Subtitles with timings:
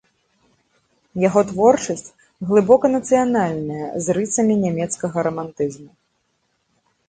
[1.27, 2.09] Яго творчасць
[2.53, 5.91] глыбока нацыянальная, з рысамі нямецкага рамантызму.